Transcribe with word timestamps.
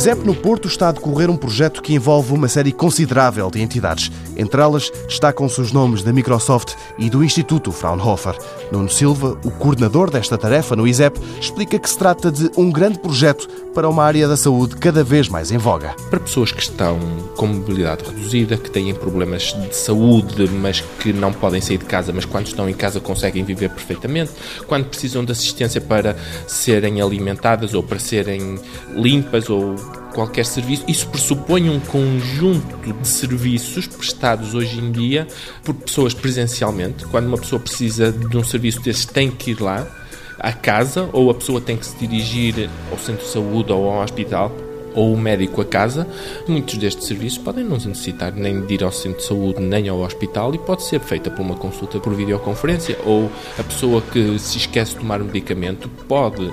ISEP 0.00 0.24
no 0.24 0.34
Porto 0.34 0.66
está 0.66 0.88
a 0.88 0.92
decorrer 0.92 1.28
um 1.28 1.36
projeto 1.36 1.82
que 1.82 1.92
envolve 1.92 2.32
uma 2.32 2.48
série 2.48 2.72
considerável 2.72 3.50
de 3.50 3.60
entidades. 3.60 4.10
Entre 4.34 4.58
elas, 4.58 4.90
destacam-se 5.06 5.60
os 5.60 5.72
nomes 5.72 6.02
da 6.02 6.10
Microsoft 6.10 6.72
e 6.96 7.10
do 7.10 7.22
Instituto 7.22 7.70
Fraunhofer. 7.70 8.34
Nuno 8.72 8.88
Silva, 8.88 9.38
o 9.44 9.50
coordenador 9.50 10.10
desta 10.10 10.38
tarefa 10.38 10.74
no 10.74 10.88
ISEP, 10.88 11.20
explica 11.38 11.78
que 11.78 11.90
se 11.90 11.98
trata 11.98 12.32
de 12.32 12.50
um 12.56 12.70
grande 12.70 12.98
projeto 12.98 13.46
para 13.74 13.90
uma 13.90 14.02
área 14.02 14.26
da 14.26 14.38
saúde 14.38 14.76
cada 14.76 15.04
vez 15.04 15.28
mais 15.28 15.52
em 15.52 15.58
voga. 15.58 15.94
Para 16.08 16.18
pessoas 16.18 16.50
que 16.50 16.62
estão 16.62 16.98
com 17.36 17.46
mobilidade 17.46 18.02
reduzida, 18.04 18.56
que 18.56 18.70
têm 18.70 18.94
problemas 18.94 19.54
de 19.54 19.76
saúde, 19.76 20.48
mas 20.48 20.80
que 20.80 21.12
não 21.12 21.30
podem 21.30 21.60
sair 21.60 21.76
de 21.76 21.84
casa, 21.84 22.10
mas 22.10 22.24
quando 22.24 22.46
estão 22.46 22.68
em 22.70 22.74
casa 22.74 23.00
conseguem 23.00 23.44
viver 23.44 23.68
perfeitamente, 23.68 24.32
quando 24.66 24.86
precisam 24.86 25.22
de 25.22 25.32
assistência 25.32 25.80
para 25.80 26.16
serem 26.46 27.02
alimentadas 27.02 27.74
ou 27.74 27.82
para 27.82 27.98
serem 27.98 28.58
limpas 28.94 29.50
ou 29.50 29.76
qualquer 30.10 30.44
serviço, 30.44 30.84
isso 30.86 31.08
pressupõe 31.08 31.70
um 31.70 31.80
conjunto 31.80 32.76
de 32.76 33.08
serviços 33.08 33.86
prestados 33.86 34.54
hoje 34.54 34.78
em 34.78 34.92
dia 34.92 35.26
por 35.64 35.74
pessoas 35.74 36.14
presencialmente. 36.14 37.04
Quando 37.06 37.26
uma 37.26 37.38
pessoa 37.38 37.60
precisa 37.60 38.12
de 38.12 38.36
um 38.36 38.44
serviço 38.44 38.80
desses, 38.80 39.04
tem 39.04 39.30
que 39.30 39.52
ir 39.52 39.60
lá 39.60 39.86
à 40.38 40.52
casa, 40.52 41.08
ou 41.12 41.30
a 41.30 41.34
pessoa 41.34 41.60
tem 41.60 41.76
que 41.76 41.86
se 41.86 41.96
dirigir 41.96 42.68
ao 42.90 42.98
centro 42.98 43.24
de 43.24 43.30
saúde 43.30 43.72
ou 43.72 43.90
ao 43.90 44.02
hospital, 44.02 44.52
ou 44.94 45.14
o 45.14 45.16
médico 45.16 45.60
a 45.60 45.64
casa, 45.64 46.06
muitos 46.48 46.76
destes 46.76 47.06
serviços 47.06 47.38
podem 47.38 47.64
não 47.64 47.76
necessitar 47.76 48.32
nem 48.34 48.64
de 48.66 48.74
ir 48.74 48.84
ao 48.84 48.92
centro 48.92 49.18
de 49.18 49.24
saúde 49.24 49.60
nem 49.60 49.88
ao 49.88 50.00
hospital 50.00 50.54
e 50.54 50.58
pode 50.58 50.82
ser 50.82 51.00
feita 51.00 51.30
por 51.30 51.42
uma 51.42 51.54
consulta 51.54 52.00
por 52.00 52.14
videoconferência 52.14 52.98
ou 53.04 53.30
a 53.58 53.62
pessoa 53.62 54.02
que 54.02 54.38
se 54.38 54.58
esquece 54.58 54.92
de 54.92 54.98
tomar 54.98 55.22
um 55.22 55.26
medicamento 55.26 55.88
pode 56.08 56.52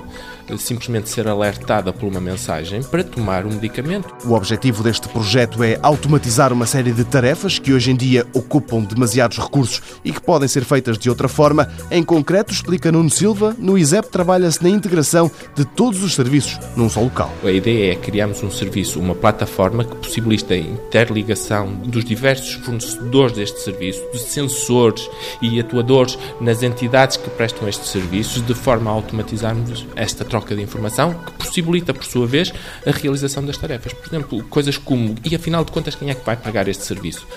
simplesmente 0.56 1.10
ser 1.10 1.28
alertada 1.28 1.92
por 1.92 2.08
uma 2.08 2.22
mensagem 2.22 2.82
para 2.84 3.04
tomar 3.04 3.46
um 3.46 3.50
medicamento. 3.50 4.16
O 4.26 4.34
objetivo 4.34 4.84
deste 4.84 5.10
projeto 5.10 5.64
é 5.64 5.78
automatizar 5.82 6.54
uma 6.54 6.66
série 6.66 6.92
de 6.92 7.04
tarefas 7.04 7.60
que 7.60 7.74
hoje 7.74 7.92
em 7.92 7.96
dia 7.96 8.26
ocupam 8.34 8.82
demasiados 8.82 9.38
recursos 9.38 9.82
e 10.06 10.12
que 10.12 10.22
podem 10.22 10.48
ser 10.48 10.64
feitas 10.64 10.98
de 10.98 11.10
outra 11.10 11.28
forma. 11.28 11.70
Em 11.92 12.04
concreto, 12.04 12.54
explica 12.54 12.92
Nuno 12.92 13.10
Silva, 13.10 13.56
no 13.58 13.78
ISEP 13.78 14.10
trabalha-se 14.10 14.64
na 14.64 14.70
integração 14.70 15.30
de 15.56 15.66
todos 15.66 16.02
os 16.04 16.14
serviços 16.14 16.58
num 16.76 16.90
só 16.90 17.02
local. 17.02 17.34
A 17.44 17.52
ideia 17.52 17.92
é 17.92 17.96
criarmos 17.96 18.42
um 18.44 18.52
serviço, 18.52 19.00
uma 19.00 19.16
plataforma 19.16 19.84
que 19.84 19.96
possibilita 19.98 20.54
a 20.54 20.58
interligação 20.58 21.74
dos 21.86 22.06
diversos 22.06 22.54
fornecedores 22.54 23.36
deste 23.36 23.60
serviço, 23.60 24.02
de 24.14 24.20
sensores 24.20 25.10
e 25.42 25.60
atuadores 25.60 26.18
nas 26.40 26.64
entidades 26.64 27.18
que 27.18 27.30
prestam 27.30 27.68
estes 27.68 27.90
serviços, 27.90 28.46
de 28.46 28.54
forma 28.54 28.90
a 28.90 28.94
automatizarmos 28.94 29.86
esta 29.96 30.24
troca 30.24 30.37
troca 30.38 30.56
de 30.56 30.62
informação 30.62 31.14
que 31.14 31.32
possibilita, 31.34 31.94
por 31.94 32.04
sua 32.04 32.28
vez, 32.28 32.54
a 32.86 32.92
realização 32.92 33.44
das 33.44 33.58
tarefas. 33.58 33.94
Por 33.94 34.08
exemplo, 34.08 34.44
coisas 34.44 34.78
como, 34.78 35.16
e 35.24 35.36
afinal 35.36 35.66
de 35.66 35.72
contas, 35.72 35.96
quem 35.96 36.10
é 36.10 36.14
que 36.14 36.26
vai 36.26 36.38
pagar 36.38 36.68
este 36.68 36.84
serviço? 36.84 37.28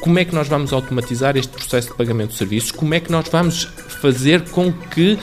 Como 0.00 0.18
é 0.18 0.24
que 0.24 0.34
nós 0.34 0.48
vamos 0.48 0.72
automatizar 0.72 1.36
este 1.36 1.50
processo 1.50 1.90
de 1.90 1.94
pagamento 1.94 2.30
de 2.30 2.36
serviços? 2.36 2.70
Como 2.72 2.92
é 2.92 3.00
que 3.00 3.10
nós 3.10 3.28
vamos 3.28 3.64
fazer 4.00 4.42
com 4.50 4.72
que 4.72 5.18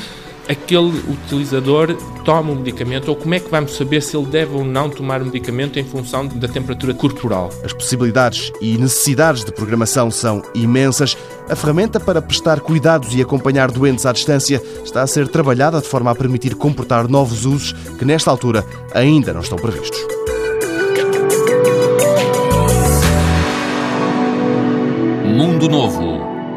aquele 0.49 0.99
utilizador 1.07 1.95
toma 2.25 2.51
um 2.51 2.55
medicamento 2.55 3.09
ou 3.09 3.15
como 3.15 3.35
é 3.35 3.39
que 3.39 3.49
vamos 3.49 3.75
saber 3.75 4.01
se 4.01 4.17
ele 4.17 4.25
deve 4.25 4.55
ou 4.55 4.65
não 4.65 4.89
tomar 4.89 5.21
o 5.21 5.25
medicamento 5.25 5.77
em 5.77 5.83
função 5.83 6.25
da 6.25 6.47
temperatura 6.47 6.93
corporal? 6.93 7.51
As 7.63 7.71
possibilidades 7.71 8.51
e 8.59 8.75
necessidades 8.77 9.45
de 9.45 9.51
programação 9.51 10.09
são 10.09 10.41
imensas. 10.55 11.15
A 11.47 11.55
ferramenta 11.55 11.99
para 11.99 12.21
prestar 12.21 12.59
cuidados 12.61 13.13
e 13.13 13.21
acompanhar 13.21 13.71
doentes 13.71 14.05
à 14.07 14.11
distância 14.11 14.61
está 14.83 15.03
a 15.03 15.07
ser 15.07 15.27
trabalhada 15.27 15.79
de 15.79 15.87
forma 15.87 16.09
a 16.09 16.15
permitir 16.15 16.55
comportar 16.55 17.07
novos 17.07 17.45
usos 17.45 17.73
que, 17.97 18.05
nesta 18.05 18.31
altura, 18.31 18.65
ainda 18.93 19.31
não 19.31 19.41
estão 19.41 19.57
previstos. 19.57 20.18